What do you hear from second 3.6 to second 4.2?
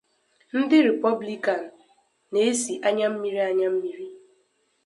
mmiri